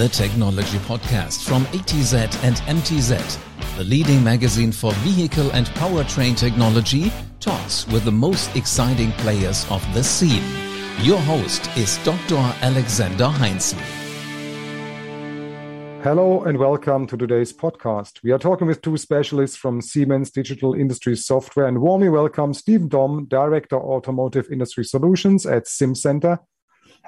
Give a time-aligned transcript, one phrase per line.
[0.00, 7.12] the Technology Podcast from ATZ and MTZ, the leading magazine for vehicle and powertrain technology,
[7.38, 10.42] talks with the most exciting players of the scene.
[11.00, 12.38] Your host is Dr.
[12.62, 13.78] Alexander Heintzel.
[16.02, 18.22] Hello and welcome to today's podcast.
[18.22, 22.88] We are talking with two specialists from Siemens Digital Industries Software and warmly welcome Steven
[22.88, 26.38] Dom, Director Automotive Industry Solutions at Simcenter,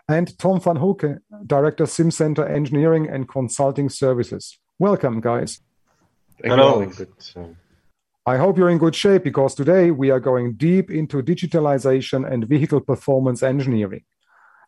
[0.09, 4.59] and Tom Van Houcke, Director Simcenter Engineering and Consulting Services.
[4.79, 5.61] Welcome, guys.
[6.43, 6.91] Hello.
[8.25, 12.47] I hope you're in good shape because today we are going deep into digitalization and
[12.47, 14.05] vehicle performance engineering.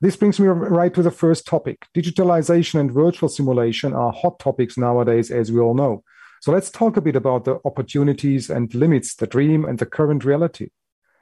[0.00, 1.86] This brings me right to the first topic.
[1.94, 6.02] Digitalization and virtual simulation are hot topics nowadays, as we all know.
[6.40, 10.24] So let's talk a bit about the opportunities and limits, the dream and the current
[10.24, 10.70] reality.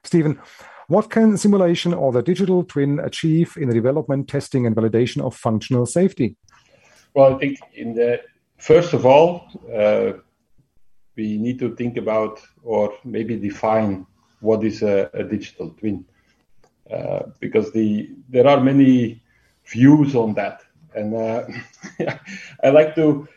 [0.03, 0.41] Steven,
[0.89, 5.37] what can simulation or the digital twin achieve in the development, testing, and validation of
[5.37, 6.37] functional safety?
[7.15, 8.21] Well, I think in the
[8.59, 10.13] first of all, uh,
[11.17, 14.07] we need to think about or maybe define
[14.41, 16.05] what is a, a digital twin,
[16.91, 19.23] uh, because the there are many
[19.67, 20.63] views on that,
[20.95, 21.47] and uh,
[22.65, 23.29] I like to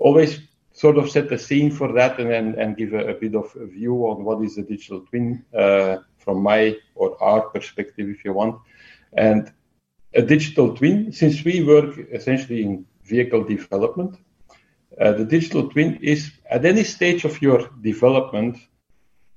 [0.00, 0.40] always
[0.72, 3.54] sort of set the scene for that and then and give a, a bit of
[3.56, 5.44] a view on what is a digital twin.
[5.54, 8.60] Uh, from my or our perspective, if you want.
[9.12, 9.52] And
[10.14, 14.16] a digital twin, since we work essentially in vehicle development,
[15.00, 18.56] uh, the digital twin is at any stage of your development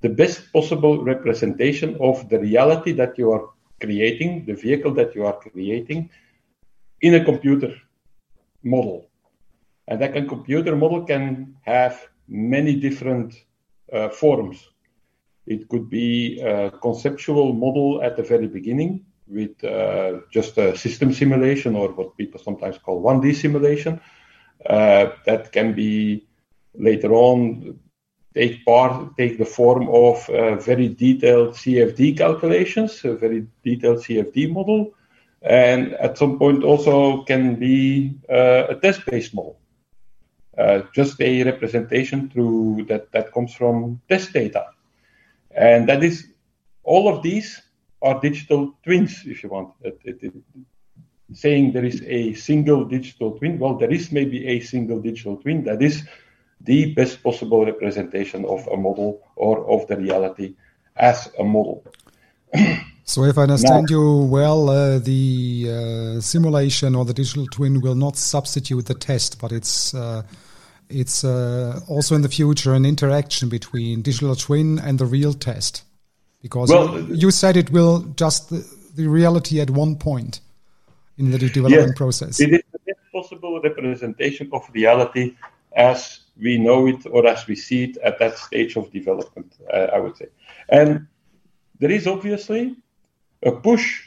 [0.01, 5.25] the best possible representation of the reality that you are creating, the vehicle that you
[5.25, 6.09] are creating,
[7.01, 7.73] in a computer
[8.63, 9.09] model.
[9.87, 13.35] And that computer model can have many different
[13.91, 14.69] uh, forms.
[15.45, 21.13] It could be a conceptual model at the very beginning with uh, just a system
[21.13, 23.99] simulation or what people sometimes call 1D simulation.
[24.65, 26.25] Uh, that can be
[26.75, 27.79] later on
[28.33, 34.51] take part, take the form of uh, very detailed CFD calculations, a very detailed CFD
[34.51, 34.93] model,
[35.41, 39.59] and at some point also can be uh, a test-based model.
[40.57, 44.67] Uh, just a representation through that that comes from test data.
[45.55, 46.27] And that is,
[46.83, 47.61] all of these
[48.01, 49.73] are digital twins, if you want.
[49.81, 50.33] It, it, it,
[51.33, 55.63] saying there is a single digital twin, well, there is maybe a single digital twin
[55.63, 56.03] that is
[56.61, 60.55] the best possible representation of a model or of the reality
[60.95, 61.83] as a model.
[63.03, 67.81] so, if I understand now, you well, uh, the uh, simulation or the digital twin
[67.81, 70.23] will not substitute the test, but it's uh,
[70.93, 75.83] it's uh, also in the future an interaction between digital twin and the real test.
[76.41, 80.41] Because well, you, you, said it will just the, the, reality at one point
[81.17, 82.39] in the development yes, process.
[82.39, 85.35] It is the best possible representation of reality
[85.75, 89.87] as we know it or as we see it at that stage of development uh,
[89.93, 90.27] i would say.
[90.69, 91.07] And
[91.79, 92.75] there is obviously
[93.43, 94.03] a push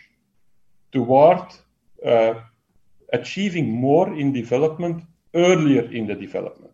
[0.92, 1.46] toward
[2.04, 2.34] uh,
[3.12, 5.04] achieving more in development
[5.34, 6.72] earlier in the development.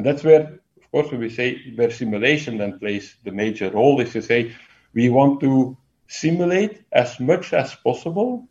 [0.00, 0.44] And that's where,
[0.78, 4.56] of course, when we say where simulation then plays the major role, is to say
[4.94, 8.48] we want to simulate as much as possible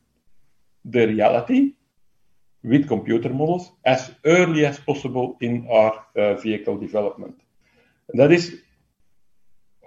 [0.86, 1.74] the reality
[2.64, 7.42] with computer models as early as possible in our uh, vehicle development.
[8.10, 8.62] And that is,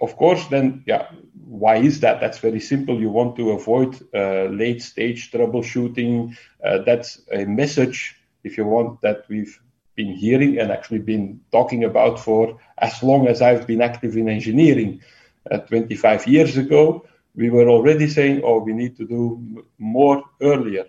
[0.01, 1.11] of course, then, yeah,
[1.47, 2.19] why is that?
[2.19, 2.99] That's very simple.
[2.99, 6.35] You want to avoid uh, late stage troubleshooting.
[6.61, 9.57] Uh, that's a message if you want, that we've
[9.95, 14.29] been hearing and actually been talking about for as long as I've been active in
[14.29, 15.01] engineering.
[15.49, 17.05] Uh, 25 years ago,
[17.35, 20.85] we were already saying, oh, we need to do m- more earlier.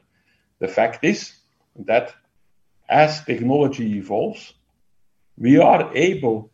[0.60, 1.34] The fact is
[1.76, 2.14] that
[2.88, 4.54] as technology evolves,
[5.36, 6.52] we are able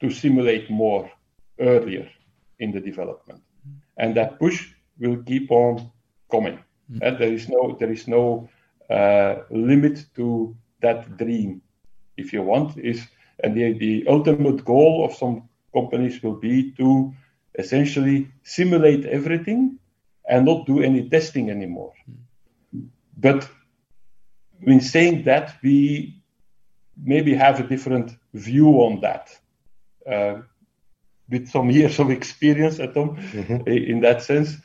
[0.00, 1.10] to simulate more
[1.58, 2.08] earlier
[2.58, 3.42] in the development.
[3.96, 5.90] And that push will keep on
[6.30, 6.58] coming.
[6.90, 7.02] Mm-hmm.
[7.02, 8.48] And there is no, there is no
[8.90, 11.62] uh, limit to that dream,
[12.18, 13.06] if you want, is
[13.42, 17.12] and the, the ultimate goal of some companies will be to
[17.58, 19.78] essentially simulate everything
[20.28, 21.92] and not do any testing anymore.
[23.16, 23.48] But
[24.62, 26.20] in saying that, we
[26.96, 29.30] maybe have a different view on that.
[30.06, 30.42] Uh,
[31.28, 33.68] with some years of experience at them, mm-hmm.
[33.68, 34.56] in that sense,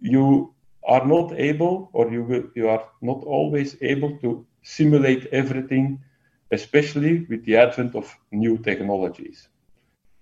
[0.00, 6.00] you are not able, or you will, you are not always able to simulate everything,
[6.50, 9.48] especially with the advent of new technologies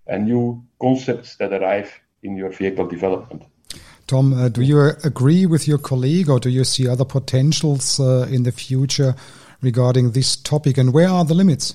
[0.07, 1.93] and new concepts that arrive
[2.23, 3.43] in your vehicle development.
[4.07, 8.29] Tom, uh, do you agree with your colleague, or do you see other potentials uh,
[8.31, 9.15] in the future
[9.63, 11.75] regarding this topic, and where are the limits?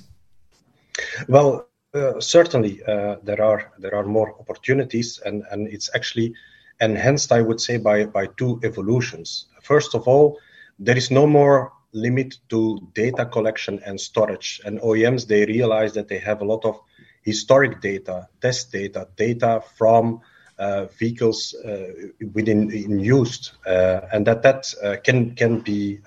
[1.27, 6.33] Well, uh, certainly uh, there are there are more opportunities, and and it's actually
[6.79, 9.47] enhanced, I would say, by by two evolutions.
[9.61, 10.37] First of all,
[10.79, 16.07] there is no more limit to data collection and storage, and OEMs they realize that
[16.07, 16.79] they have a lot of
[17.23, 20.21] historic data, test data, data from
[20.61, 21.87] uh, vehicles uh,
[22.33, 25.99] within in use, uh, and that that uh, can can be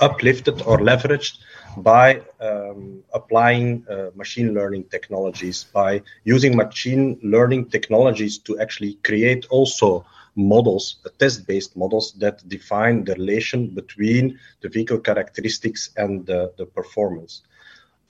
[0.00, 1.38] uplifted or leveraged
[1.76, 9.44] by um, applying uh, machine learning technologies, by using machine learning technologies to actually create
[9.50, 10.04] also
[10.36, 16.52] models, uh, test based models that define the relation between the vehicle characteristics and the,
[16.58, 17.42] the performance.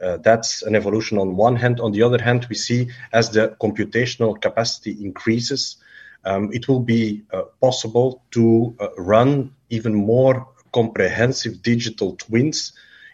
[0.01, 1.81] Uh, that's an evolution on one hand.
[1.81, 5.77] On the other hand, we see as the computational capacity increases,
[6.25, 12.73] um, it will be uh, possible to uh, run even more comprehensive digital twins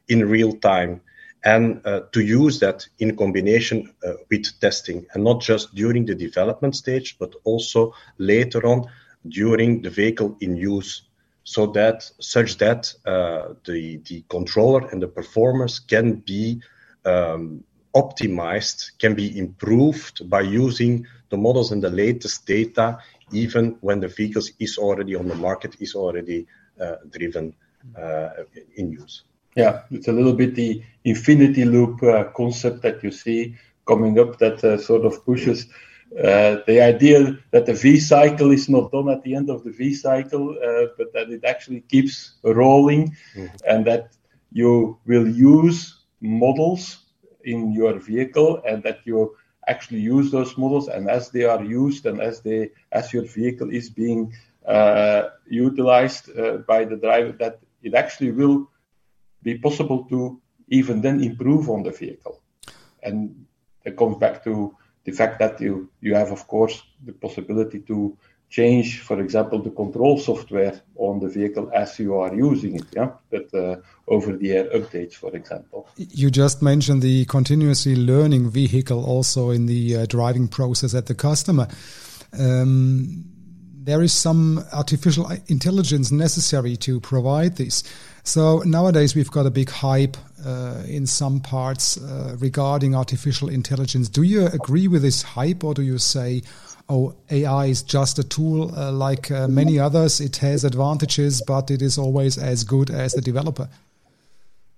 [0.08, 1.00] in real time
[1.44, 6.14] and uh, to use that in combination uh, with testing and not just during the
[6.14, 8.84] development stage but also later on
[9.28, 11.02] during the vehicle in use
[11.44, 16.60] so that such that uh, the the controller and the performance can be
[17.06, 17.64] um,
[17.96, 22.98] optimized can be improved by using the models and the latest data
[23.32, 26.46] even when the vehicle is already on the market is already
[26.80, 27.54] uh, driven
[27.96, 28.28] uh,
[28.76, 29.24] in use
[29.56, 33.56] yeah, it's a little bit the infinity loop uh, concept that you see
[33.86, 35.66] coming up that uh, sort of pushes
[36.18, 39.70] uh, the idea that the V cycle is not done at the end of the
[39.70, 43.46] V cycle, uh, but that it actually keeps rolling mm-hmm.
[43.68, 44.12] and that
[44.52, 47.04] you will use models
[47.44, 49.36] in your vehicle and that you
[49.68, 53.70] actually use those models and as they are used and as they as your vehicle
[53.70, 54.32] is being
[54.66, 58.68] uh, utilized uh, by the driver that it actually will
[59.42, 62.40] be possible to even then improve on the vehicle.
[63.02, 63.46] And
[63.84, 68.16] it comes back to the fact that you, you have, of course, the possibility to
[68.50, 72.86] change, for example, the control software on the vehicle as you are using it.
[72.92, 73.76] Yeah, but uh,
[74.08, 75.88] over the air updates, for example.
[75.96, 81.14] You just mentioned the continuously learning vehicle also in the uh, driving process at the
[81.14, 81.68] customer.
[82.38, 83.24] Um,
[83.82, 87.82] there is some artificial intelligence necessary to provide this.
[88.22, 94.08] So nowadays we've got a big hype uh, in some parts uh, regarding artificial intelligence.
[94.08, 96.42] Do you agree with this hype, or do you say,
[96.88, 100.20] "Oh, AI is just a tool uh, like uh, many others.
[100.20, 103.68] It has advantages, but it is always as good as the developer"?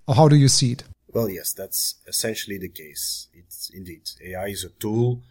[0.07, 0.85] Or how do you see it?
[1.09, 3.29] Well, yes, that's essentially the case.
[3.35, 5.23] It's indeed AI is a tool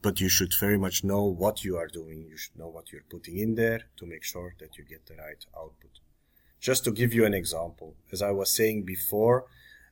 [0.00, 2.24] but you should very much know what you are doing.
[2.30, 5.16] You should know what you're putting in there to make sure that you get the
[5.16, 5.98] right output.
[6.60, 9.46] Just to give you an example, as I was saying before,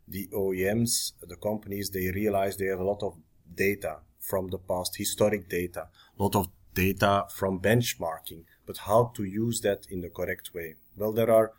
[0.08, 3.16] the OEMs, the companies, they realize they have a lot of
[3.54, 9.24] data from the past, historic data, a lot of data from benchmarking, but how to
[9.24, 10.74] use that in the correct way?
[10.96, 11.52] Well, there are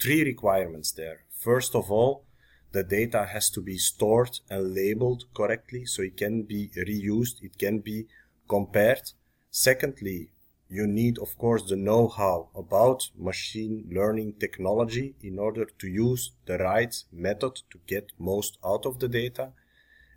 [0.00, 1.24] three requirements there.
[1.30, 2.24] First of all,
[2.72, 7.56] the data has to be stored and labeled correctly so it can be reused, it
[7.58, 8.06] can be
[8.48, 9.12] compared.
[9.50, 10.30] Secondly,
[10.68, 16.58] you need, of course, the know-how about machine learning technology in order to use the
[16.58, 19.52] right method to get most out of the data.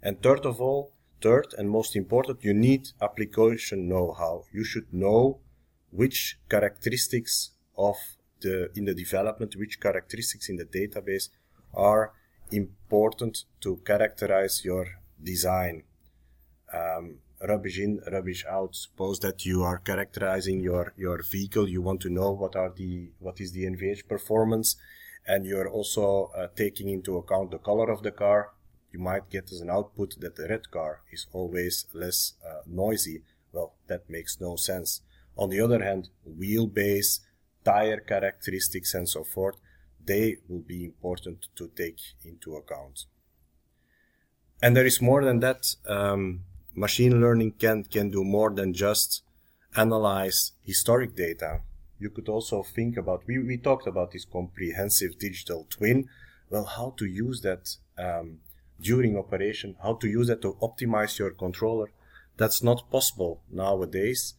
[0.02, 4.46] And third of all, third and most important, you need application know-how.
[4.54, 5.40] You should know
[5.92, 7.98] which characteristics of
[8.42, 11.30] the, in the development, which characteristics in the database
[11.74, 12.14] are
[12.52, 14.88] important to characterize your
[15.22, 15.84] design.
[16.74, 18.76] Um, rubbish in, rubbish out.
[18.76, 21.68] Suppose that you are characterizing your, your vehicle.
[21.68, 24.76] You want to know what are the, what is the NVH performance.
[25.26, 28.52] And you're also uh, taking into account the color of the car.
[28.92, 33.24] You might get as an output that the red car is always less uh, noisy.
[33.52, 35.02] Well, that makes no sense.
[35.38, 37.20] On the other hand, wheelbase,
[37.64, 39.58] tire characteristics and so forth,
[40.04, 43.06] they will be important to take into account.
[44.62, 45.76] And there is more than that.
[45.86, 46.46] Um,
[46.78, 49.24] machine learning can, can do more than just
[49.76, 51.62] analyze historic data.
[52.00, 56.08] You could also think about, we, we talked about this comprehensive digital twin.
[56.52, 58.38] Well, how to use that um,
[58.80, 61.90] during operation, how to use that to optimize your controller.
[62.38, 64.36] That's not possible nowadays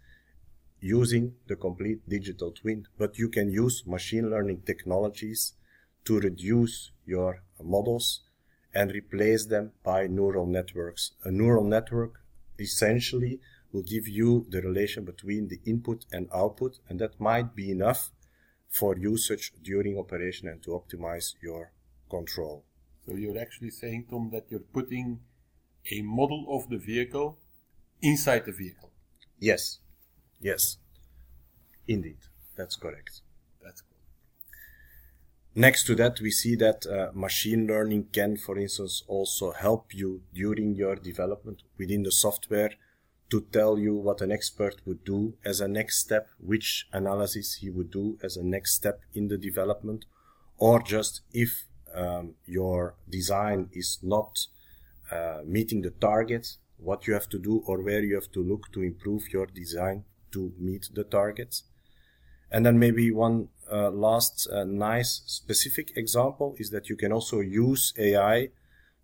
[0.81, 5.55] using the complete digital twin, but you can use machine learning technologies
[6.05, 8.21] to reduce your models
[8.73, 11.11] and replace them by neural networks.
[11.25, 12.21] A neural network
[12.59, 13.41] essentially
[13.73, 18.11] will give you the relation between the input and output, and that might be enough
[18.69, 21.73] for usage during operation and to optimize your
[22.11, 22.65] control.
[23.07, 25.21] So you're actually saying, Tom, that you're putting
[25.91, 27.39] a model of the vehicle
[28.03, 28.91] inside the vehicle.
[29.39, 29.79] Yes,
[30.41, 30.79] yes,
[31.87, 32.19] indeed,
[32.57, 33.23] that's correct.
[35.55, 40.23] Next to that, we see that uh, machine learning can, for instance, also help you
[40.33, 42.71] during your development within the software
[43.31, 47.71] to tell you what an expert would do as a next step, which analysis he
[47.71, 50.05] would do as a next step in the development,
[50.59, 51.65] or just if
[51.95, 54.39] um, your design is not
[55.11, 58.73] uh, meeting the target, what you have to do or where you have to look
[58.73, 61.65] to improve your design to meet the targets.
[62.51, 67.41] And then maybe one uh, last uh, nice specific example is that you can also
[67.41, 68.49] use AI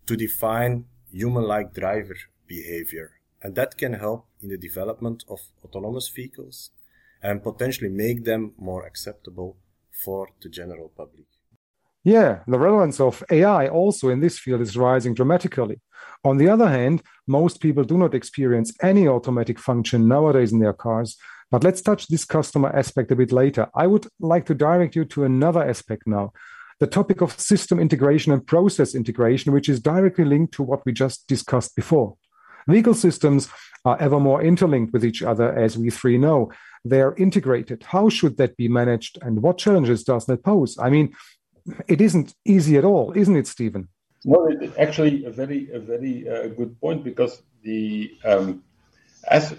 [0.07, 2.17] to define human-like driver
[2.47, 3.13] behavior.
[3.43, 6.71] And that can help in the development of autonomous vehicles
[7.23, 9.57] and potentially make them more acceptable
[9.91, 11.27] for the general public.
[12.05, 15.81] Yeah, the relevance of AI also in this field is rising dramatically.
[16.23, 20.75] On the other hand, most people do not experience any automatic function nowadays in their
[20.75, 21.17] cars.
[21.55, 23.69] But let's touch this customer aspect a bit later.
[23.77, 26.33] I would like to direct you to another aspect now
[26.81, 30.93] the topic of system integration and process integration, which is directly linked to what we
[30.93, 32.17] just discussed before.
[32.67, 33.49] Legal systems
[33.85, 36.51] are ever more interlinked with each other, as we three know.
[36.85, 37.85] They're integrated.
[37.85, 40.77] How should that be managed, and what challenges does that pose?
[40.77, 41.15] I mean,
[41.87, 43.87] it isn't easy at all, isn't it, Steven?
[44.25, 48.65] No, actually a very a very uh, good point because the um,
[49.31, 49.55] as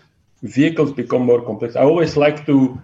[0.47, 2.81] vehicles become more complex, I always like to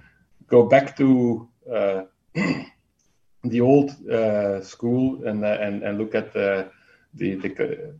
[0.47, 2.01] go back to uh,
[3.43, 6.69] the old uh, school and uh, and and look at the
[7.13, 7.93] the, the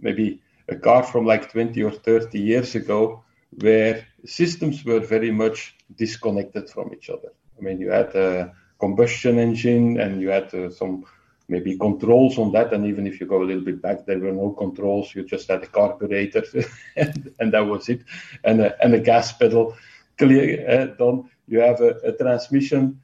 [0.00, 3.22] maybe a car from like 20 or 30 years ago
[3.60, 7.32] where systems were very much disconnected from each other.
[7.58, 11.04] I mean, you had a combustion engine and you had uh, some
[11.48, 12.72] maybe controls on that.
[12.72, 15.14] And even if you go a little bit back, there were no controls.
[15.14, 16.42] You just had a carburetor
[16.96, 18.02] and, and, that was it.
[18.44, 19.76] And a, and a gas pedal
[20.18, 21.30] clear uh, done.
[21.46, 23.00] You have a, a, transmission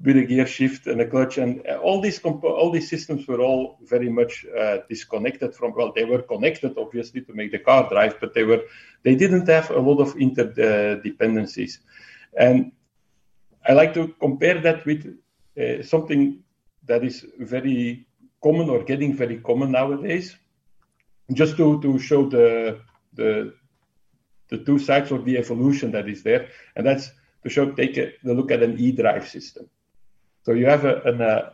[0.00, 1.38] with a gear shift and a clutch.
[1.38, 5.92] And all these, compo- all these systems were all very much uh, disconnected from, well,
[5.92, 8.62] they were connected obviously to make the car drive, but they were,
[9.02, 11.78] they didn't have a lot of interdependencies.
[12.38, 12.70] And
[13.68, 15.18] I like to compare that with
[15.60, 16.44] uh, something
[16.88, 18.06] that is very
[18.42, 20.36] common or getting very common nowadays.
[21.32, 22.80] Just to, to show the,
[23.14, 23.52] the,
[24.48, 27.10] the two sides of the evolution that is there, and that's
[27.42, 29.68] to show take a, the look at an e-drive system.
[30.44, 31.52] So you have a, an, a,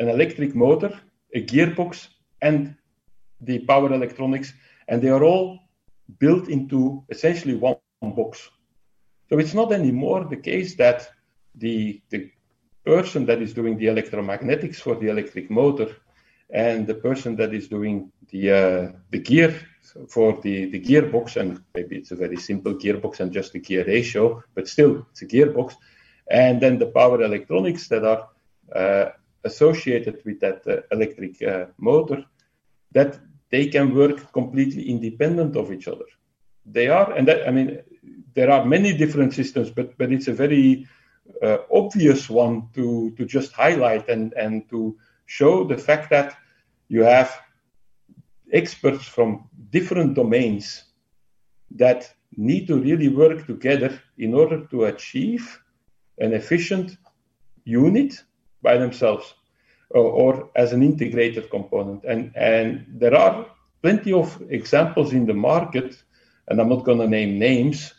[0.00, 0.98] an electric motor,
[1.32, 2.08] a gearbox,
[2.40, 2.74] and
[3.40, 4.52] the power electronics,
[4.88, 5.60] and they are all
[6.18, 8.50] built into essentially one box.
[9.28, 11.08] So it's not anymore the case that
[11.54, 12.30] the, the
[12.84, 15.88] person that is doing the electromagnetics for the electric motor
[16.50, 19.54] and the person that is doing the uh, the gear
[20.08, 23.84] for the, the gearbox, and maybe it's a very simple gearbox and just a gear
[23.86, 25.74] ratio, but still it's a gearbox,
[26.30, 28.28] and then the power electronics that are
[28.74, 29.10] uh,
[29.44, 32.24] associated with that uh, electric uh, motor,
[32.92, 33.18] that
[33.50, 36.06] they can work completely independent of each other.
[36.64, 37.82] They are, and that, I mean,
[38.34, 40.86] there are many different systems, but but it's a very
[41.42, 46.36] uh, obvious one to to just highlight and and to show the fact that
[46.88, 47.30] you have
[48.52, 50.84] experts from different domains
[51.70, 55.58] that need to really work together in order to achieve
[56.18, 56.98] an efficient
[57.64, 58.22] unit
[58.62, 59.34] by themselves
[59.90, 62.04] or, or, as an integrated component.
[62.04, 63.46] And, and there are
[63.82, 66.02] plenty of examples in the market,
[66.48, 67.92] and I'm not going to name names,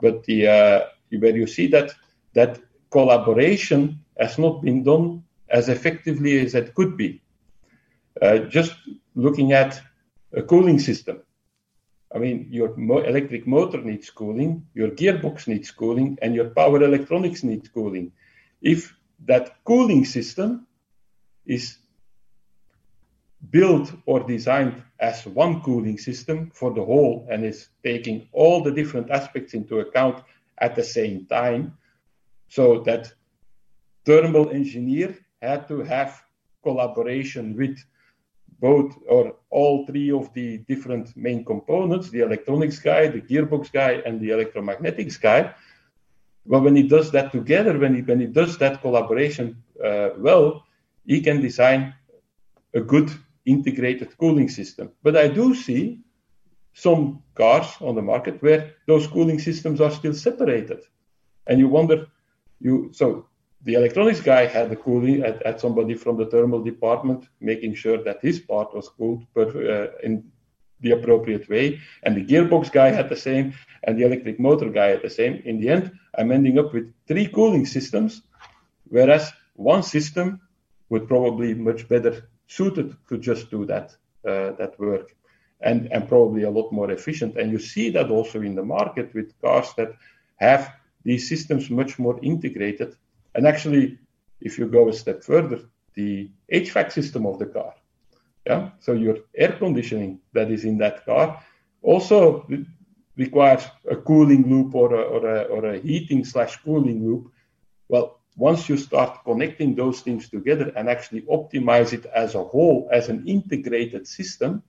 [0.00, 0.80] but the, uh,
[1.18, 1.92] where you see that,
[2.34, 2.58] that
[2.90, 7.20] collaboration has not been done as effectively as it could be.
[8.20, 8.74] Uh, just
[9.14, 9.80] looking at
[10.32, 11.22] a cooling system.
[12.14, 16.82] I mean, your mo- electric motor needs cooling, your gearbox needs cooling, and your power
[16.82, 18.12] electronics needs cooling.
[18.60, 20.66] If that cooling system
[21.46, 21.78] is
[23.50, 28.70] built or designed as one cooling system for the whole and is taking all the
[28.70, 30.22] different aspects into account
[30.58, 31.76] at the same time,
[32.56, 33.10] so that
[34.04, 36.22] thermal engineer had to have
[36.62, 37.78] collaboration with
[38.60, 43.92] both or all three of the different main components the electronics guy, the gearbox guy,
[44.06, 45.54] and the electromagnetics guy.
[46.44, 50.64] Well, when he does that together, when he, when he does that collaboration uh, well,
[51.06, 51.94] he can design
[52.74, 53.10] a good
[53.46, 54.90] integrated cooling system.
[55.02, 56.00] But I do see
[56.74, 60.80] some cars on the market where those cooling systems are still separated.
[61.46, 62.06] And you wonder,
[62.62, 63.26] you so
[63.64, 68.02] the electronics guy had the cooling, had, had, somebody from the thermal department making sure
[68.02, 70.24] that his part was cooled per, uh, in
[70.80, 71.80] the appropriate way.
[72.02, 73.54] And the gearbox guy had the same,
[73.84, 75.42] and the electric motor guy had the same.
[75.44, 78.22] In the end, I'm ending up with three cooling systems,
[78.88, 80.40] whereas one system
[80.88, 85.14] would probably much better suited to just do that uh, that work,
[85.60, 87.36] and and probably a lot more efficient.
[87.38, 89.92] And you see that also in the market with cars that
[90.36, 90.72] have
[91.04, 92.96] these systems much more integrated.
[93.34, 93.98] And actually,
[94.40, 95.60] if you go a step further,
[95.94, 97.74] the HVAC system of the car
[98.46, 101.42] yeah, so your air conditioning that is in that car
[101.82, 102.46] also
[103.16, 107.30] requires a cooling loop or a, or a, or a heating slash cooling loop.
[107.88, 112.88] Well, once you start connecting those things together and actually optimize it as a whole,
[112.90, 114.62] as an integrated system,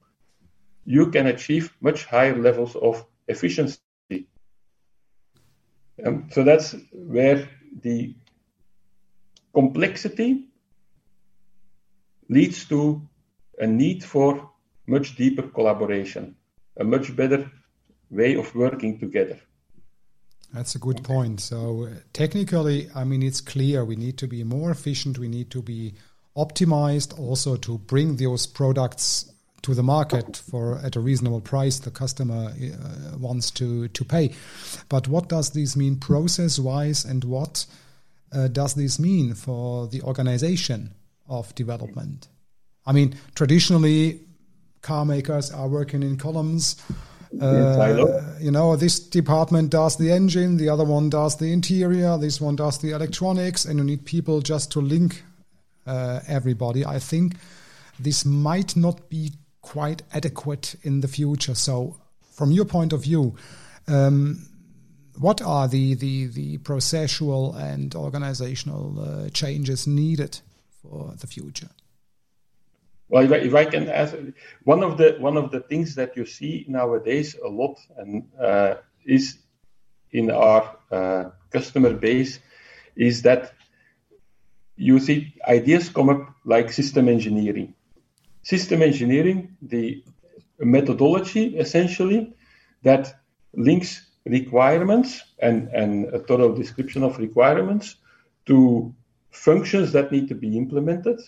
[0.85, 3.79] you can achieve much higher levels of efficiency.
[6.05, 7.47] Um, so that's where
[7.81, 8.15] the
[9.53, 10.45] complexity
[12.29, 13.01] leads to
[13.59, 14.51] a need for
[14.87, 16.35] much deeper collaboration,
[16.77, 17.51] a much better
[18.09, 19.39] way of working together.
[20.53, 21.41] That's a good point.
[21.41, 25.61] So, technically, I mean, it's clear we need to be more efficient, we need to
[25.61, 25.95] be
[26.37, 29.32] optimized also to bring those products
[29.63, 34.33] to the market for at a reasonable price the customer uh, wants to to pay
[34.89, 37.65] but what does this mean process wise and what
[38.31, 40.93] uh, does this mean for the organization
[41.27, 42.27] of development
[42.85, 44.19] I mean, traditionally,
[44.81, 46.75] car makers are working in columns.
[47.41, 52.39] Uh, you know, this department does the engine, the other one does the interior, this
[52.39, 55.23] one does the electronics, and you need people just to link
[55.87, 56.85] uh, everybody.
[56.85, 57.37] I think
[57.99, 59.31] this might not be
[59.63, 61.55] quite adequate in the future.
[61.55, 61.97] So,
[62.31, 63.35] from your point of view,
[63.87, 64.47] um,
[65.17, 70.39] what are the, the, the processual and organizational uh, changes needed
[70.81, 71.69] for the future?
[73.09, 74.15] Well, if I, can ask,
[74.63, 78.75] one of the one of the things that you see nowadays a lot and uh,
[79.05, 79.37] is
[80.11, 82.39] in our uh, customer base
[82.95, 83.53] is that
[84.75, 87.75] you see ideas come up like system engineering.
[88.43, 90.03] System engineering, the
[90.59, 92.33] methodology essentially
[92.83, 93.13] that
[93.53, 97.95] links requirements and, and a thorough description of requirements
[98.45, 98.93] to
[99.31, 101.19] functions that need to be implemented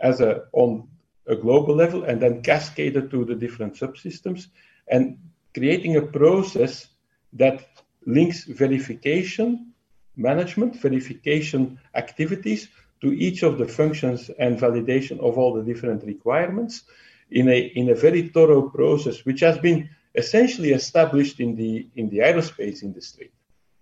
[0.00, 0.86] as a on
[1.26, 4.48] a global level and then cascaded to the different subsystems
[4.88, 5.16] and
[5.54, 6.88] creating a process
[7.32, 7.66] that
[8.06, 9.72] links verification
[10.16, 12.68] management, verification activities
[13.04, 16.84] to each of the functions and validation of all the different requirements
[17.30, 22.08] in a, in a very thorough process, which has been essentially established in the, in
[22.08, 23.30] the aerospace industry,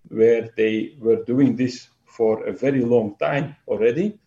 [0.08, 4.18] where they were doing this for a very long time already,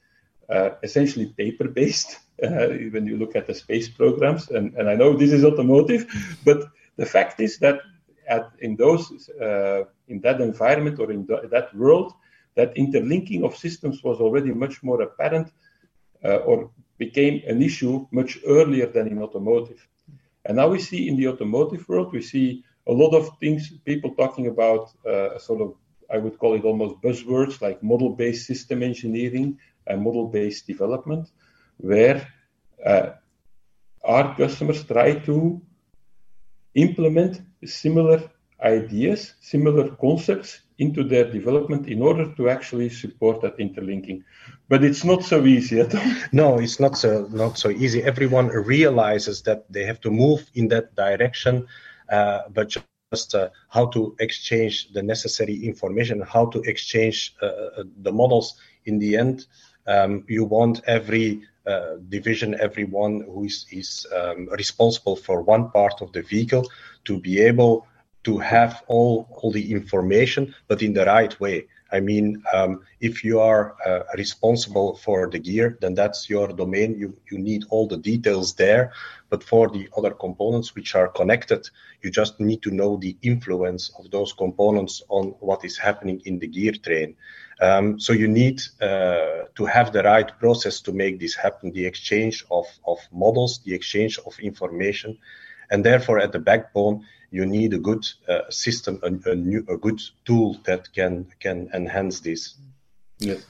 [0.49, 4.49] uh, essentially paper based uh, when you look at the space programs.
[4.49, 6.05] And, and I know this is automotive,
[6.45, 7.81] but the fact is that
[8.29, 12.13] at, in those uh, in that environment or in the, that world,
[12.55, 15.51] that interlinking of systems was already much more apparent
[16.23, 19.87] uh, or became an issue much earlier than in automotive.
[20.45, 24.13] And now we see in the automotive world, we see a lot of things, people
[24.15, 25.75] talking about uh, sort of,
[26.09, 31.29] I would call it almost buzzwords like model based system engineering and model based development
[31.77, 32.27] where
[32.85, 33.09] uh,
[34.03, 35.61] our customers try to
[36.75, 38.29] implement similar
[38.65, 44.23] ideas, similar concepts into their development in order to actually support that interlinking.
[44.67, 46.11] But it's not so easy at all.
[46.31, 48.03] No, it's not so not so easy.
[48.03, 51.67] Everyone realizes that they have to move in that direction,
[52.11, 52.75] uh, but
[53.11, 58.55] just uh, how to exchange the necessary information, how to exchange uh, uh the models.
[58.85, 59.47] In the end,
[59.87, 66.01] um, you want every uh, division, everyone who is, is um, responsible for one part
[66.01, 66.69] of the vehicle
[67.05, 67.87] to be able
[68.25, 71.67] to have all, all the information, but in the right way.
[71.91, 76.97] I mean, um, if you are uh, responsible for the gear, then that's your domain.
[76.97, 78.91] You, you need all the details there.
[79.29, 81.69] But for the other components which are connected,
[82.01, 86.39] you just need to know the influence of those components on what is happening in
[86.39, 87.15] the gear train.
[87.61, 91.85] Um, so you need uh, to have the right process to make this happen, the
[91.85, 95.17] exchange of, of models, the exchange of information.
[95.71, 99.77] And therefore, at the backbone, you need a good uh, system, a, a, new, a
[99.77, 102.55] good tool that can, can enhance this.
[103.19, 103.45] Yes.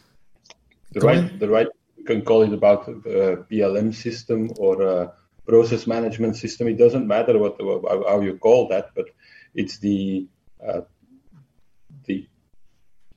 [0.92, 5.14] The right, the right, you can call it about a uh, PLM system or a
[5.48, 6.68] process management system.
[6.68, 9.08] It doesn't matter what how you call that, but
[9.54, 10.28] it's the
[10.66, 10.82] uh,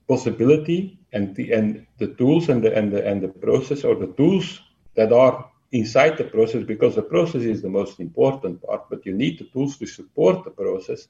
[0.09, 4.13] possibility and the and the tools and the and the and the process or the
[4.17, 4.61] tools
[4.95, 9.13] that are inside the process because the process is the most important part, but you
[9.13, 11.09] need the tools to support the process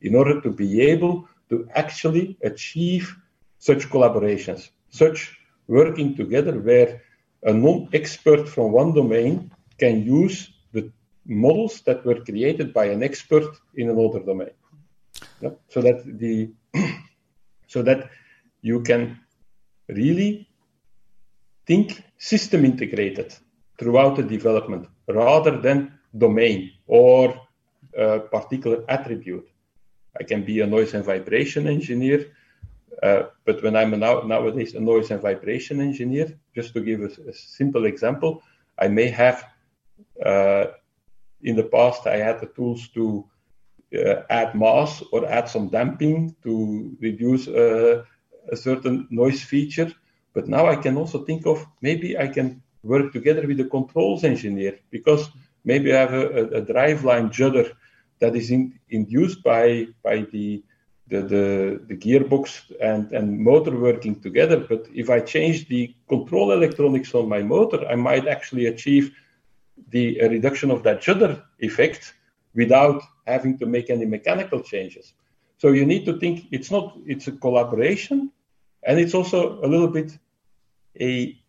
[0.00, 3.14] in order to be able to actually achieve
[3.58, 7.02] such collaborations, such working together where
[7.42, 10.90] a non-expert from one domain can use the
[11.26, 14.50] models that were created by an expert in another domain.
[15.40, 15.60] Yep.
[15.68, 16.52] So that the
[17.66, 18.10] so that
[18.62, 19.20] you can
[19.88, 20.48] really
[21.66, 23.34] think system integrated
[23.80, 25.78] throughout the development rather than
[26.16, 27.34] domain or
[27.96, 29.48] a particular attribute.
[30.20, 32.26] I can be a noise and vibration engineer,
[33.02, 37.10] uh, but when I'm now, nowadays a noise and vibration engineer, just to give a,
[37.30, 38.42] a simple example,
[38.78, 39.46] I may have
[40.24, 40.66] uh,
[41.42, 43.24] in the past I had the tools to
[43.96, 48.04] uh, add mass or add some damping to reduce uh,
[48.52, 49.90] a certain noise feature.
[50.34, 54.24] But now I can also think of maybe I can work together with the controls
[54.24, 55.30] engineer because
[55.64, 57.70] maybe I have a, a, a driveline judder
[58.20, 60.62] that is in, induced by by the
[61.08, 64.60] the, the, the gearbox and, and motor working together.
[64.60, 69.12] But if I change the control electronics on my motor, I might actually achieve
[69.88, 72.14] the reduction of that judder effect
[72.54, 75.14] without having to make any mechanical changes.
[75.58, 78.30] So you need to think it's not it's a collaboration,
[78.84, 80.16] and it's also a little bit
[80.98, 81.39] a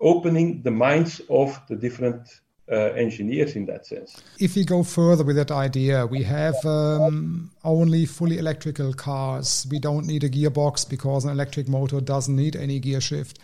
[0.00, 4.22] opening the minds of the different uh, engineers in that sense.
[4.38, 9.66] If we go further with that idea, we have um, only fully electrical cars.
[9.70, 13.38] We don't need a gearbox because an electric motor doesn't need any gear shift.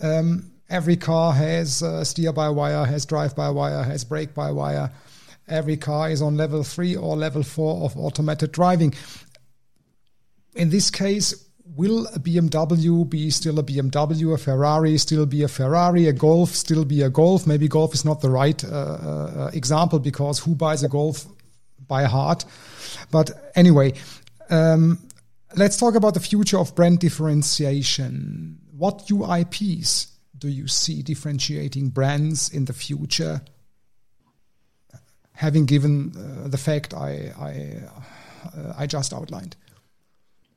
[0.00, 4.50] Um, every car has uh, steer by wire, has drive by wire, has brake by
[4.50, 4.92] wire.
[5.48, 8.94] Every car is on level three or level four of automated driving.
[10.54, 15.48] In this case, will a BMW be still a BMW, a Ferrari still be a
[15.48, 17.46] Ferrari, a Golf still be a Golf?
[17.46, 21.26] Maybe Golf is not the right uh, uh, example because who buys a Golf
[21.86, 22.44] by heart?
[23.10, 23.94] But anyway,
[24.50, 24.98] um,
[25.56, 28.58] let's talk about the future of brand differentiation.
[28.76, 33.40] What UIPs do you see differentiating brands in the future?
[35.32, 39.56] Having given uh, the fact I I, uh, I just outlined.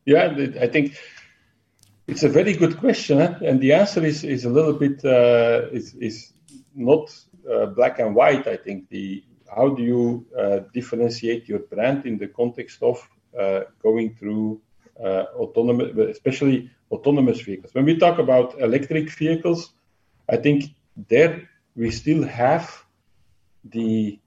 [0.08, 0.98] Yeah, I think
[2.08, 5.96] it's a very good question, and the answer is, is a little bit uh, is,
[5.96, 6.32] is
[6.74, 7.14] not
[7.52, 8.48] uh, black and white.
[8.48, 9.22] I think the
[9.54, 13.06] how do you uh, differentiate your brand in the context of
[13.38, 14.62] uh, going through
[15.04, 17.74] uh, autonomous, especially autonomous vehicles.
[17.74, 19.74] When we talk about electric vehicles,
[20.30, 20.74] I think
[21.10, 22.66] there we still have
[23.66, 24.20] the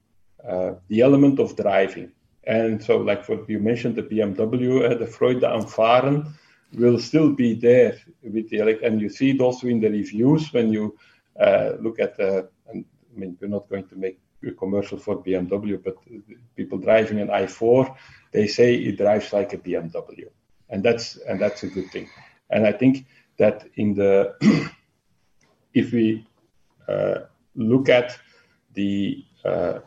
[0.47, 2.11] uh, the element of driving.
[2.45, 6.33] And so, like what you mentioned, the BMW, uh, the Freude am Fahren
[6.73, 10.51] will still be there with the elect, and you see it also in the reviews
[10.53, 10.97] when you
[11.39, 12.49] uh, look at the.
[12.67, 15.95] And, I mean, we're not going to make a commercial for BMW, but
[16.55, 17.95] people driving an i4,
[18.31, 20.29] they say it drives like a BMW,
[20.69, 22.09] and that's and that's a good thing.
[22.49, 23.05] And I think
[23.37, 24.35] that in the
[25.73, 26.25] if we
[26.87, 27.19] uh,
[27.55, 28.17] look at
[28.73, 29.79] the uh,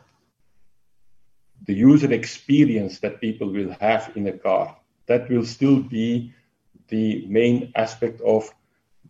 [1.65, 4.77] the user experience that people will have in a car.
[5.07, 6.33] That will still be
[6.89, 8.49] the main aspect of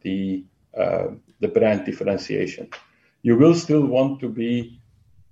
[0.02, 0.44] the
[0.78, 1.08] uh,
[1.40, 2.70] the brand differentiation.
[3.22, 4.80] You will still want to be,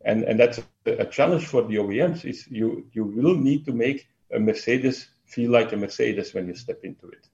[0.06, 2.26] and, and that's a challenge for the OEMs.
[2.26, 6.56] Is you you will need to make a Mercedes feel like a Mercedes when you
[6.56, 7.28] step into it,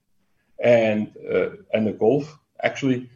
[0.62, 3.10] and uh, and a Golf actually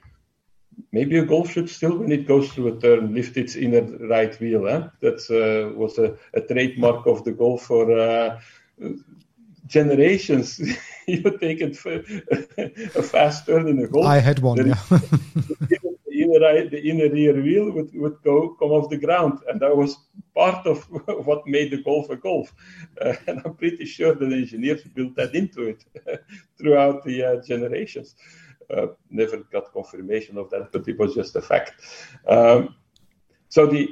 [0.93, 4.39] maybe a golf should still, when it goes through a turn, lift its inner right
[4.41, 4.69] wheel.
[4.69, 4.89] Eh?
[5.01, 8.41] That uh, was a, a, trademark of the golf for uh,
[9.67, 10.59] generations.
[11.07, 11.95] you take it for
[12.99, 14.07] a fast turn in a golf.
[14.07, 14.67] I had one.
[14.67, 14.75] Yeah.
[14.91, 15.79] the,
[16.13, 19.77] inner right, the inner rear wheel would, would go come off the ground, and that
[19.77, 19.99] was
[20.35, 20.85] part of
[21.27, 22.55] what made the golf a golf.
[23.01, 25.85] Uh, and I'm pretty sure the engineers built that into it
[26.59, 28.15] throughout the uh, generations.
[28.71, 31.73] Uh, never got confirmation of that, but it was just a fact.
[32.29, 32.75] Um,
[33.49, 33.89] so the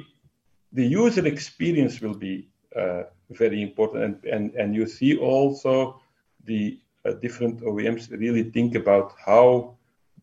[0.71, 6.01] the user experience will be uh, very important, and, and and you see also
[6.45, 9.75] the uh, different OEMs really think about how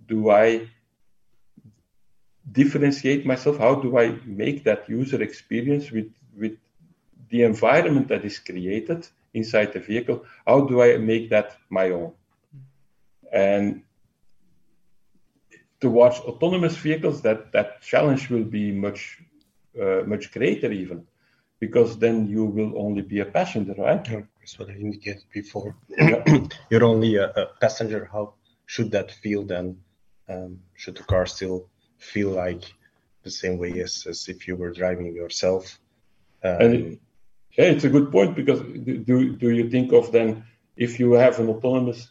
[0.07, 0.69] do I
[2.53, 3.59] differentiate myself?
[3.59, 6.57] How do I make that user experience with with
[7.31, 10.25] the environment that is created inside the vehicle?
[10.47, 12.13] How do I make that my own?
[13.33, 13.83] And
[15.81, 19.19] towards autonomous vehicles, that, that challenge will be much
[19.81, 21.07] uh, much greater even,
[21.61, 24.07] because then you will only be a passenger, right?
[24.09, 25.77] Yeah, that's what I indicated before.
[26.71, 28.09] You're only a, a, passenger.
[28.13, 28.35] How
[28.67, 29.79] should that feel then?
[30.29, 32.65] Um, should the car still feel like
[33.23, 35.79] the same way as, as if you were driving yourself?
[36.43, 36.99] Um, and
[37.57, 40.45] yeah, it's a good point because do do you think of then
[40.77, 42.11] if you have an autonomous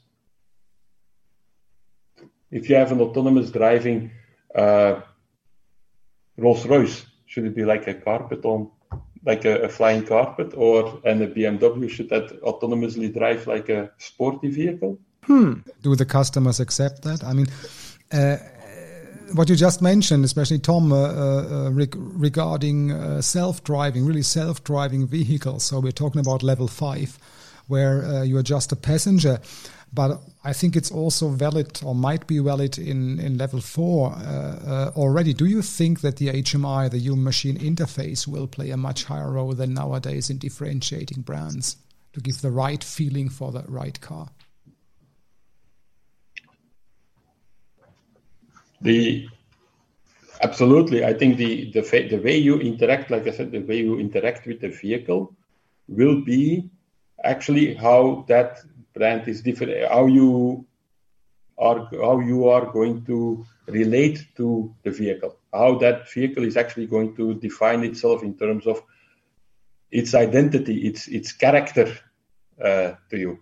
[2.51, 4.11] if you have an autonomous driving
[4.55, 5.01] uh,
[6.37, 8.71] Rolls Royce, should it be like a carpet on
[9.25, 13.91] like a, a, flying carpet, or and a BMW should that autonomously drive like a
[13.97, 14.97] sporty vehicle?
[15.23, 15.55] Hmm.
[15.81, 17.23] Do the customers accept that?
[17.23, 17.47] I mean,
[18.11, 18.37] uh,
[19.33, 25.63] what you just mentioned, especially Tom, uh, uh, reg regarding uh, self-driving, really self-driving vehicles.
[25.63, 27.19] So we're talking about level five,
[27.67, 29.39] where uh, you are just a passenger.
[29.91, 34.19] But I think it's also valid or might be valid in, in level four uh,
[34.19, 35.33] uh, already.
[35.33, 39.31] Do you think that the HMI, the human machine interface, will play a much higher
[39.31, 41.77] role than nowadays in differentiating brands
[42.13, 44.29] to give the right feeling for the right car?
[48.81, 49.27] The
[50.41, 53.99] absolutely, I think the the the way you interact, like I said, the way you
[53.99, 55.35] interact with the vehicle
[55.87, 56.69] will be
[57.23, 58.59] actually how that
[58.93, 59.87] brand is different.
[59.87, 60.65] How you
[61.57, 65.35] are how you are going to relate to the vehicle.
[65.53, 68.81] How that vehicle is actually going to define itself in terms of
[69.91, 71.87] its identity, its its character
[72.63, 73.39] uh, to you,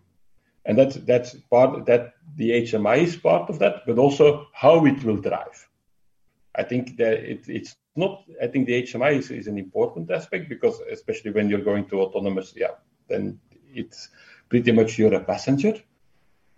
[0.65, 5.03] and that's that's part that the HMI is part of that, but also how it
[5.03, 5.67] will drive.
[6.55, 8.23] I think that it, it's not.
[8.41, 12.01] I think the HMI is, is an important aspect because especially when you're going to
[12.01, 12.75] autonomous, yeah,
[13.07, 13.39] then
[13.73, 14.09] it's
[14.49, 15.73] pretty much you're a passenger.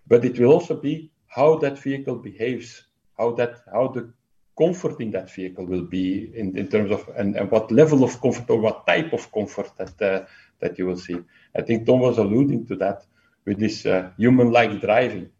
[0.06, 2.84] But it will also be how that vehicle behaves,
[3.16, 4.12] how that how the
[4.58, 8.20] comfort in that vehicle will be in, in terms of and, and what level of
[8.20, 10.26] comfort or what type of comfort that uh,
[10.60, 11.18] that you will see.
[11.56, 13.04] I think Tom was alluding to that
[13.46, 15.30] with this uh, human-like driving.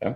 [0.00, 0.14] Yeah.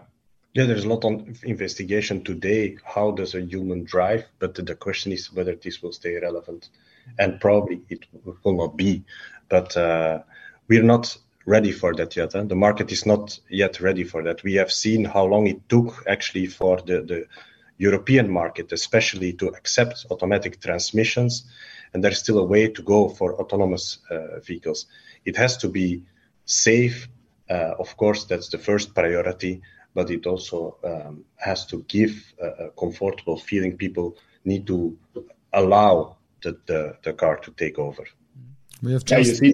[0.54, 2.78] Yeah, there's a lot of investigation today.
[2.84, 4.24] How does a human drive?
[4.38, 6.68] But the question is whether this will stay relevant,
[7.18, 8.06] and probably it
[8.44, 9.04] will not be.
[9.48, 10.22] But uh,
[10.68, 12.30] we're not ready for that yet.
[12.30, 14.42] The market is not yet ready for that.
[14.42, 17.26] We have seen how long it took actually for the, the
[17.76, 21.44] European market, especially to accept automatic transmissions.
[21.92, 24.86] And there's still a way to go for autonomous uh, vehicles.
[25.24, 26.02] It has to be
[26.44, 27.08] safe.
[27.48, 29.62] Uh, of course, that's the first priority,
[29.94, 33.76] but it also um, has to give a, a, comfortable feeling.
[33.76, 34.98] People need to
[35.52, 38.04] allow the, the, the car to take over.
[38.82, 39.42] We have just...
[39.42, 39.52] Yeah,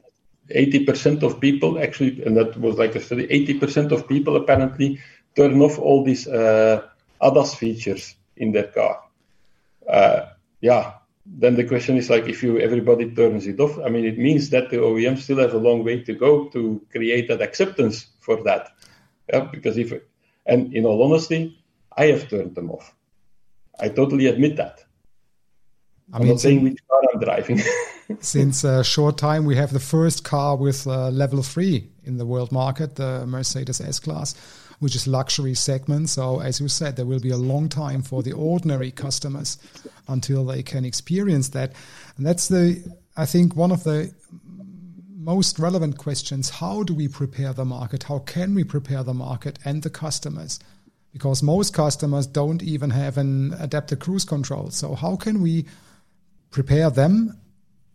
[0.50, 5.00] 80% of people actually, and that was like a study, 80% of people apparently
[5.36, 6.82] turn off all these uh,
[7.22, 9.02] ADAS features in their car.
[9.88, 10.26] Uh,
[10.60, 10.94] yeah,
[11.26, 14.50] then the question is like if you everybody turns it off, I mean, it means
[14.50, 18.42] that the OEM still has a long way to go to create that acceptance for
[18.44, 18.70] that.
[19.32, 19.92] Yeah, because if,
[20.46, 21.58] and in all honesty,
[21.96, 22.94] I have turned them off.
[23.78, 24.84] I totally admit that.
[26.12, 27.60] I am not saying which car I'm driving.
[28.20, 32.26] since a short time, we have the first car with uh, level three in the
[32.26, 34.34] world market, the Mercedes S Class,
[34.80, 36.08] which is luxury segment.
[36.08, 39.58] So, as you said, there will be a long time for the ordinary customers
[40.08, 41.72] until they can experience that.
[42.16, 42.82] And that's the,
[43.16, 44.12] I think, one of the
[45.16, 46.50] most relevant questions.
[46.50, 48.04] How do we prepare the market?
[48.04, 50.58] How can we prepare the market and the customers?
[51.12, 54.70] Because most customers don't even have an adaptive cruise control.
[54.70, 55.66] So, how can we
[56.50, 57.36] prepare them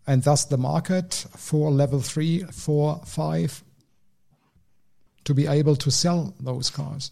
[0.06, 3.62] and thus the market for level three, four, five
[5.24, 7.10] to be able to sell those cars?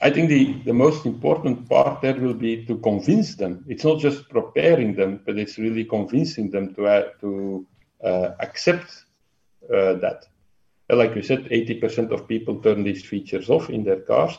[0.00, 3.64] I think the, the most important part there will be to convince them.
[3.66, 7.66] It's not just preparing them, but it's really convincing them to, uh, to
[8.04, 9.04] uh, accept
[9.64, 10.26] uh, that.
[10.88, 14.38] Like you said, 80% of people turn these features off in their cars,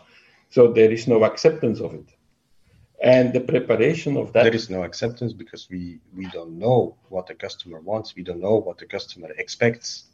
[0.49, 2.16] so there is no acceptance of it
[3.01, 7.27] and the preparation of that there is no acceptance because we we don't know what
[7.27, 8.15] the customer wants.
[8.15, 10.05] We don't know what the customer expects.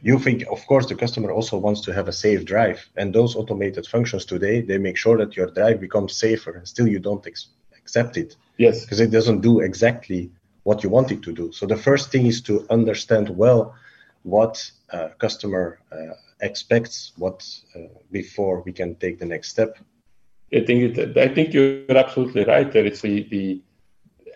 [0.00, 2.88] You think of course the customer also wants to have a safe drive.
[2.96, 6.52] And those automated functions today they make sure that your drive becomes safer.
[6.52, 8.36] And still you don't ex- accept it.
[8.56, 8.84] Yes.
[8.84, 10.30] Because it doesn't do exactly
[10.62, 11.52] what you want it to do.
[11.52, 13.74] So the first thing is to understand well
[14.22, 19.76] what uh, customer uh, expects what uh, before we can take the next step
[20.54, 22.84] I think it, I think you're absolutely right there.
[22.84, 23.62] It's the, the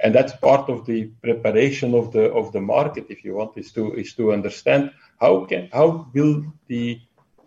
[0.02, 3.72] and that's part of the preparation of the of the market, if you want, is
[3.72, 7.00] to is to understand how can how will the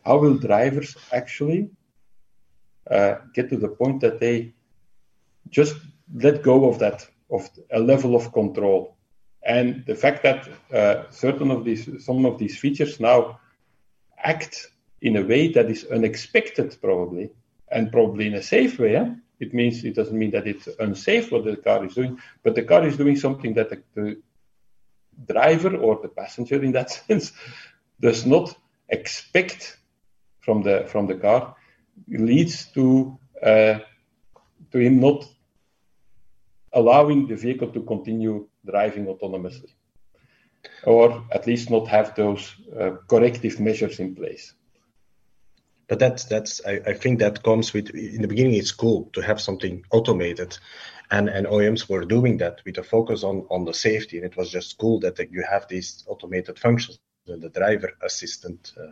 [0.05, 1.69] how will drivers actually
[2.89, 4.53] uh, get to the point that they
[5.49, 5.75] just
[6.13, 8.95] let go of that of a level of control.
[9.43, 13.39] And the fact that uh, certain of these, some of these features now
[14.17, 17.29] act in a way that is unexpected, probably,
[17.71, 18.95] and probably in a safe way.
[18.95, 19.09] Eh?
[19.39, 22.63] It means it doesn't mean that it's unsafe what the car is doing, but the
[22.63, 24.21] car is doing something that the, the
[25.27, 27.31] driver or the passenger, in that sense,
[27.99, 28.55] does not
[28.89, 29.77] expect
[30.39, 31.55] from the from the car,
[32.07, 33.79] leads to uh,
[34.71, 35.25] to him not
[36.73, 39.73] allowing the vehicle to continue driving autonomously,
[40.83, 44.53] or at least not have those uh, corrective measures in place.
[45.89, 49.21] But that's that's I, I think that comes with in the beginning it's cool to
[49.21, 50.57] have something automated,
[51.09, 54.37] and and OEMs were doing that with a focus on on the safety, and it
[54.37, 58.91] was just cool that you have these automated functions, the, the driver assistant uh,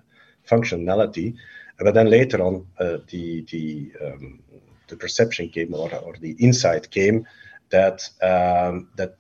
[0.49, 1.35] functionality.
[1.79, 4.39] But then later on, uh, the the um,
[4.87, 7.27] the perception came or, or the insight came
[7.69, 9.17] that um, that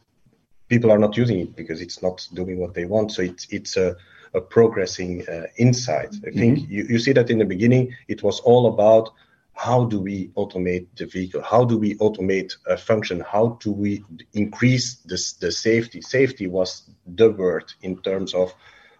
[0.67, 3.11] people are not using it because it's not doing what they want.
[3.11, 3.95] So it's it's a
[4.41, 6.15] progressing uh, insight.
[6.25, 6.71] I think mm-hmm.
[6.71, 9.09] you, you see that in the beginning, it was all about
[9.53, 11.41] how do we automate the vehicle?
[11.41, 13.21] How do we automate a function?
[13.21, 15.99] How do we increase this, the safety?
[16.01, 18.53] Safety was the word in terms of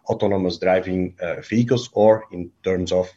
[0.07, 3.07] autonomous driving uh, vehicles or in terms of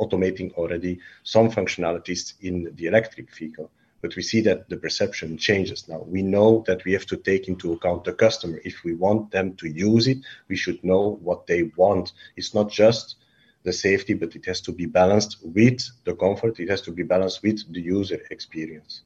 [0.00, 3.70] automating already some functionalities in the electric vehicle
[4.02, 6.02] but we see that the perception changes now.
[6.06, 8.60] We know that we have to take into account the customer.
[8.64, 12.12] If we want them to use it, we should know what they want.
[12.36, 13.16] It's not just
[13.64, 16.60] the safety, but it has to be balanced with the comfort.
[16.60, 19.02] It has to be balanced with the user experience.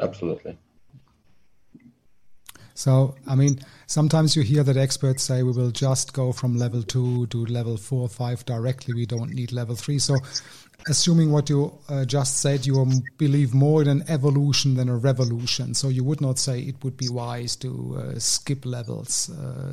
[0.00, 0.58] Absolutely.
[2.74, 6.82] So, I mean, sometimes you hear that experts say we will just go from level
[6.82, 8.94] two to level four, five directly.
[8.94, 10.00] We don't need level three.
[10.00, 10.16] So,
[10.88, 15.74] assuming what you uh, just said, you believe more in an evolution than a revolution.
[15.74, 19.72] So you would not say it would be wise to uh, skip levels, uh,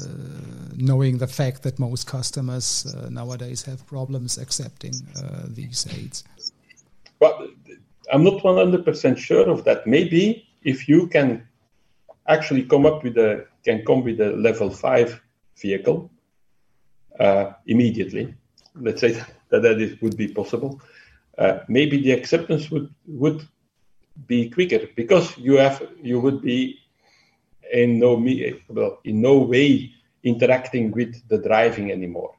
[0.75, 6.23] knowing the fact that most customers uh, nowadays have problems accepting uh, these aids.
[7.19, 7.47] Well,
[8.11, 9.85] I'm not 100% sure of that.
[9.87, 11.47] Maybe if you can
[12.32, 15.22] actually come up with a can come with a level five
[15.62, 16.10] vehicle
[17.20, 18.34] uh, immediately,
[18.76, 19.12] let's say
[19.50, 20.82] that that is, would be possible
[21.38, 23.41] uh, maybe the acceptance would would
[24.28, 26.78] be quicker because you have you would be
[27.74, 29.91] in no me well in no way
[30.24, 32.32] interacting with the driving anymore.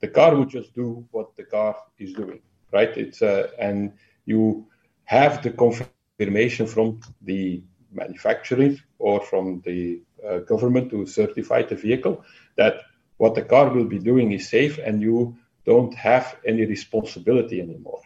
[0.00, 2.40] The car would just do what the car is doing,
[2.72, 2.96] right?
[2.96, 3.92] It's uh, and
[4.24, 4.66] you
[5.04, 12.24] have the confirmation from the manufacturer or from the uh, government to certify the vehicle
[12.56, 12.74] that
[13.16, 15.36] what the car will be doing is safe and you
[15.66, 18.00] don't have any responsibility anymore.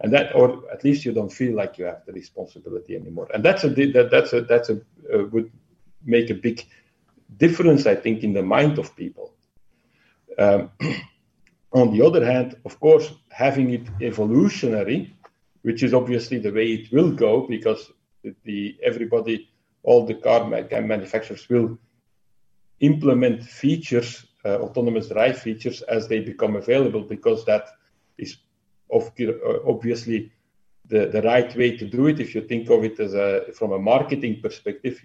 [0.00, 3.28] And that or at least you don't feel like you have the responsibility anymore.
[3.32, 4.76] And that's a that, that's a that's a
[5.12, 5.50] uh, would
[6.04, 6.58] make a big
[7.44, 9.32] difference i think in the mind of people.
[10.38, 10.70] Um,
[11.80, 15.00] on the other hand of course having it evolutionary
[15.62, 17.80] which is obviously the way it will go because
[18.22, 18.58] the, the
[18.90, 19.36] everybody
[19.86, 20.40] all the car
[20.94, 21.78] manufacturers will
[22.80, 27.64] implement features uh, autonomous drive features as they become available because that
[28.18, 28.36] is
[28.90, 29.32] of, uh,
[29.66, 30.30] obviously
[30.88, 32.20] the, the right way to do it.
[32.20, 35.02] If you think of it as a from a marketing perspective,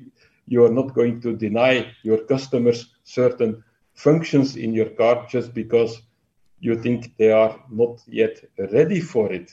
[0.47, 3.63] you are not going to deny your customers certain
[3.95, 6.01] functions in your car just because
[6.59, 9.51] you think they are not yet ready for it.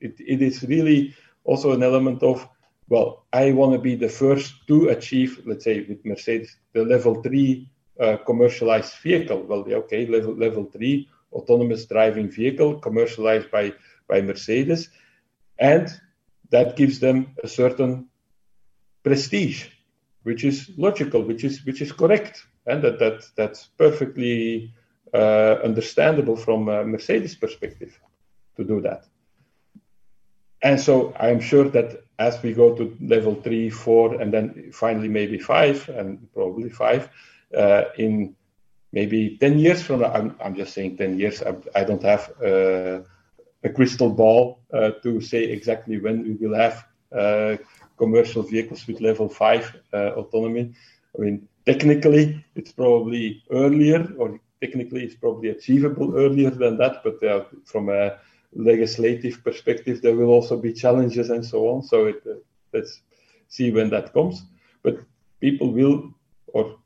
[0.00, 2.48] It, it is really also an element of,
[2.90, 7.22] well, I want to be the first to achieve, let's say with Mercedes, the level
[7.22, 9.42] three uh, commercialized vehicle.
[9.44, 13.72] Well, okay, level level three autonomous driving vehicle commercialized by,
[14.08, 14.90] by Mercedes.
[15.58, 15.88] And
[16.50, 18.08] that gives them a certain
[19.04, 19.68] prestige,
[20.24, 22.44] which is logical, which is, which is correct.
[22.66, 24.74] And that, that, that's perfectly
[25.14, 27.96] uh, understandable from a Mercedes perspective
[28.56, 29.06] to do that.
[30.62, 35.08] And so I'm sure that as we go to level three, four, and then finally
[35.08, 37.08] maybe five, and probably five,
[37.56, 38.36] uh, in
[38.92, 42.30] maybe 10 years from now, I'm, I'm just saying 10 years, I, I don't have
[42.44, 43.00] uh,
[43.64, 46.84] a crystal ball uh, to say exactly when we will have
[47.16, 47.56] uh,
[47.96, 50.74] commercial vehicles with level 5 uh, autonomy.
[51.16, 57.22] I mean, technically, it's probably earlier, or technically, it's probably achievable earlier than that, but
[57.22, 58.18] uh, from a
[58.54, 61.82] legislative perspective, there will also be challenges and so on.
[61.82, 62.34] So it, uh,
[62.72, 63.00] let's
[63.48, 64.42] see when that comes.
[64.82, 65.00] But
[65.40, 66.12] people will,
[66.48, 66.78] or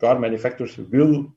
[0.00, 1.32] car manufacturers will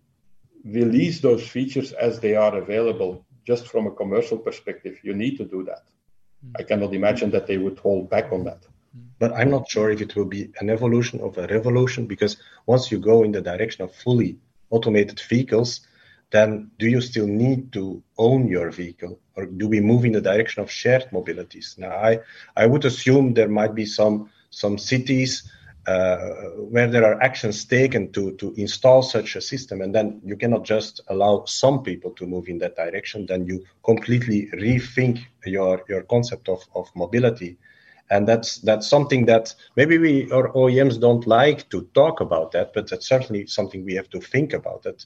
[0.64, 4.98] release those features as they are available just from a commercial perspective.
[5.04, 5.84] You need to do that.
[6.44, 6.52] Mm.
[6.60, 8.64] I cannot imagine that they would hold back on that.
[9.20, 12.38] But but I'm not sure if it will be an evolution of a revolution because
[12.66, 14.38] once you go in the direction of fully
[14.70, 15.82] automated vehicles,
[16.36, 20.22] then do you still need to own your vehicle or do we move in the
[20.22, 21.78] direction of shared mobilities?
[21.78, 22.20] Now, I,
[22.56, 25.50] I would assume there might be some, some cities
[25.88, 26.18] uh,
[26.74, 30.64] where there are actions taken to, to install such a system, and then you cannot
[30.64, 36.02] just allow some people to move in that direction, then you completely rethink your, your
[36.04, 37.58] concept of, of mobility.
[38.10, 42.72] And that's that's something that maybe we or OEMs don't like to talk about that,
[42.74, 44.84] but that's certainly something we have to think about.
[44.84, 45.04] That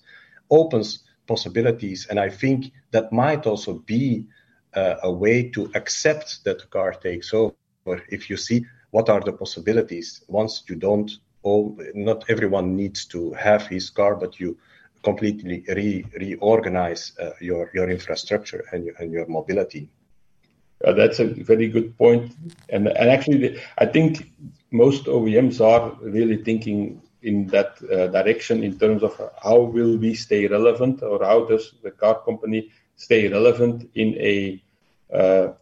[0.49, 1.03] opens
[1.33, 2.59] possibilities, and I think
[2.91, 4.05] that might also be
[4.75, 7.95] uh, a way to accept that the car takes over.
[8.17, 10.23] If you see what are the possibilities?
[10.27, 11.11] Once you don't
[12.09, 14.57] not everyone needs to have his car but you
[15.03, 19.89] completely re, reorganize uh, your your infrastructure and your, and your mobility.
[20.85, 22.35] Uh, that's a very good point.
[22.73, 24.11] And and actually i think
[24.71, 25.85] most oems are
[26.17, 31.23] really thinking in that uh, direction in terms of how will we stay relevant or
[31.23, 34.61] how does the car company stay relevant in a
[35.13, 35.53] uh,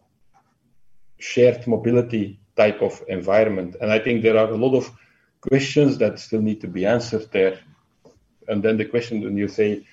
[1.18, 3.76] shared mobility type of environment.
[3.80, 4.90] And I think there are a lot of
[5.40, 7.58] questions that still need to be answered there.
[8.48, 9.86] And then the question when you say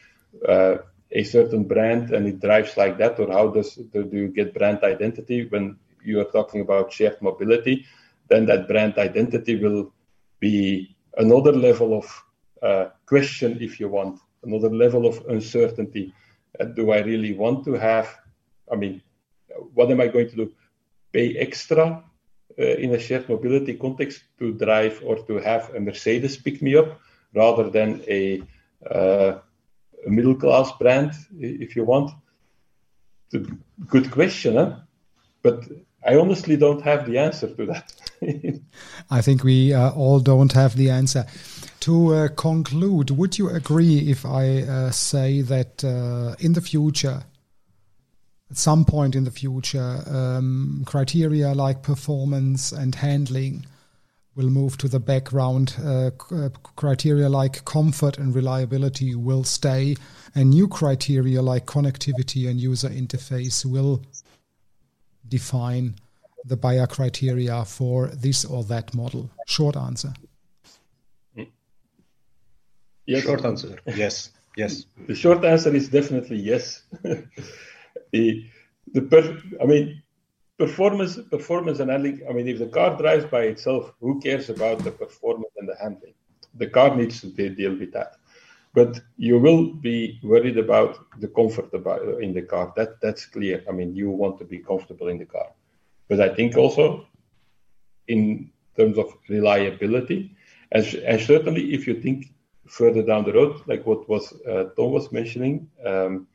[0.48, 0.78] uh,
[1.12, 4.84] a certain brand and it drives like that, or how does do you get brand
[4.84, 7.86] identity when you are talking about shared mobility?
[8.28, 9.94] Then that brand identity will
[10.40, 12.24] be another level of
[12.62, 16.14] uh, question, if you want, another level of uncertainty.
[16.60, 18.08] Uh, do I really want to have?
[18.72, 19.02] I mean,
[19.74, 20.52] what am I going to do?
[21.12, 22.04] Pay extra
[22.58, 26.76] uh, in a shared mobility context to drive or to have a Mercedes pick me
[26.76, 27.00] up
[27.34, 28.42] rather than a,
[28.90, 29.40] uh,
[30.06, 32.12] a middle class brand, if you want?
[33.88, 34.78] Good question, huh?
[35.42, 35.64] but
[36.06, 37.92] I honestly don't have the answer to that.
[39.10, 41.26] I think we uh, all don't have the answer.
[41.82, 47.24] To uh, conclude, would you agree if I uh, say that uh, in the future,
[48.52, 53.66] at some point in the future, um, criteria like performance and handling
[54.36, 55.76] will move to the background.
[55.84, 59.96] Uh, uh, criteria like comfort and reliability will stay,
[60.36, 64.04] and new criteria like connectivity and user interface will
[65.28, 65.96] define
[66.46, 69.30] the buyer criteria for this or that model.
[69.48, 70.14] Short answer.
[73.06, 73.24] Yes.
[73.24, 73.80] Short answer.
[73.86, 74.32] Yes.
[74.58, 74.86] Yes.
[75.08, 76.84] The short answer is definitely yes.
[77.02, 77.28] the
[78.14, 78.34] eh,
[78.94, 80.02] the per, I mean
[80.58, 82.22] performance performance and handling.
[82.30, 85.76] I mean, if the car drives by itself, who cares about the performance and the
[85.82, 86.14] handling?
[86.56, 88.16] The car needs to deal with that.
[88.76, 92.74] But you will be worried about the comfort about in the car.
[92.76, 93.64] That that's clear.
[93.70, 95.50] I mean, you want to be comfortable in the car.
[96.10, 97.08] But I think also
[98.08, 100.36] in terms of reliability,
[100.72, 102.34] and, and certainly if you think
[102.68, 106.28] further down the road, like what was uh, Tom was mentioning, um,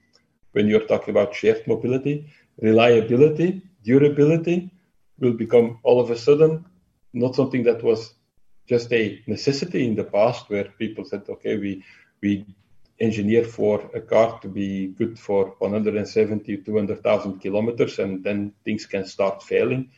[0.52, 2.26] when you're talking about shared mobility,
[2.60, 4.70] reliability, durability
[5.18, 6.64] will become all of a sudden
[7.12, 8.14] not something that was
[8.66, 11.84] just a necessity in the past where people said, okay, we,
[12.22, 12.46] we
[13.00, 19.06] engineer for a car to be good for 170, 200,000 kilometers and then things can
[19.06, 19.90] start failing.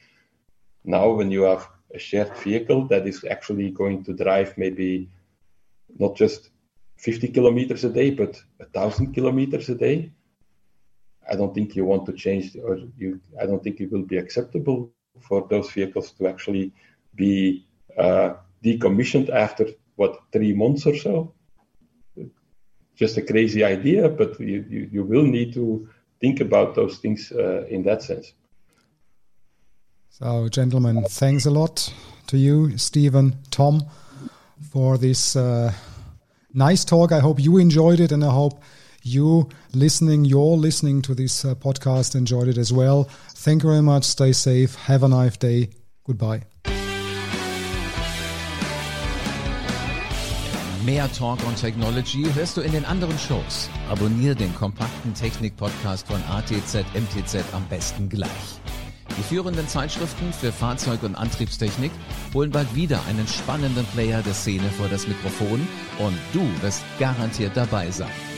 [0.85, 5.11] Now, when you have a shared vehicle that is actually going to drive maybe
[5.99, 6.51] not just
[6.99, 10.13] 50 kilometers a day, but a thousand kilometers a day,
[11.29, 14.19] I don't think you want to change, or you, I don't think it will be
[14.19, 16.73] acceptable for those vehicles to actually
[17.15, 17.67] be
[17.99, 19.67] uh, decommissioned after
[19.97, 21.35] what three months or so.
[22.97, 25.89] Just a crazy idea, but you, you, you will need to
[26.21, 28.33] think about those things uh, in that sense.
[30.11, 31.93] So, gentlemen, thanks a lot
[32.27, 33.85] to you, Steven, Tom,
[34.71, 35.73] for this uh,
[36.53, 37.13] nice talk.
[37.13, 38.63] I hope you enjoyed it, and I hope
[39.03, 43.05] you listening, you're listening to this uh, podcast, enjoyed it as well.
[43.31, 44.05] Thank you very much.
[44.05, 44.75] Stay safe.
[44.75, 45.71] Have a nice day.
[46.05, 46.43] Goodbye.
[50.85, 53.71] Mehr Talk on Technology hörst du in den anderen Shows.
[53.89, 58.61] Abonnier den kompakten Technik-Podcast von ATZ MTZ am besten gleich.
[59.17, 61.93] Die führenden Zeitschriften für Fahrzeug- und Antriebstechnik
[62.35, 65.69] holen bald wieder einen spannenden Player der Szene vor das Mikrofon
[66.01, 68.32] und du wirst garantiert dabei sein.